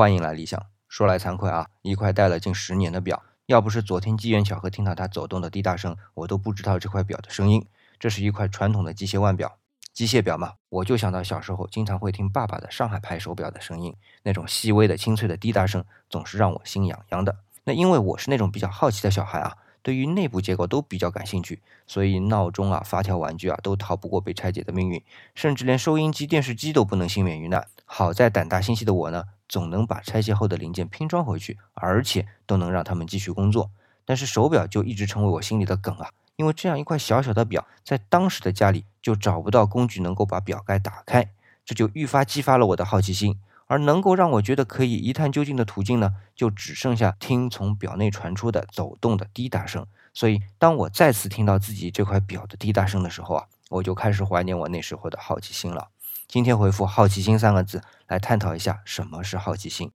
[0.00, 0.58] 欢迎来理想。
[0.88, 7.66] 说来惭愧啊，一块戴了近十年的表，要不是昨天机缘巧合听到它走动的滴答声，我都不知道这块表的声音。
[7.98, 9.58] 这是一块传统的机械腕表，
[9.92, 17.36] 机械表嘛，我就想到小时候经常会听爸爸的上海牌手表的声音，那种细微的清脆的滴答声，总是让我心痒痒的。
[17.64, 19.58] 那因为我是那种比较好奇的小孩啊。
[19.82, 25.02] 对于内部结构都比较感兴趣，所以闹钟啊、发条玩具啊都逃不过被拆解的命运，
[25.34, 27.66] 甚至连收音机、电视机都不能幸免于难。
[27.84, 33.70] 好在胆大心细的我呢，总能把拆卸后的零件拼装回去，而且都能让他们继续工作。
[34.04, 41.30] 但是手表就一直成为我心里的梗啊，因为这样一块小小的表，在当时的家里就找不到工具能够把表盖打开，
[41.64, 43.38] 这就愈发激发了我的好奇心。
[43.70, 49.86] 而能够让我觉得可以一探究竟的途径呢，就只剩下听从表内传出的走动的滴答声。
[50.12, 55.90] 所以，当我再次听到自己这块表的滴答声的时候啊，我就开始怀念我那时候的好奇心了。
[56.26, 59.92] 今天回复“好奇心”三个字来探讨一下什么是好奇心。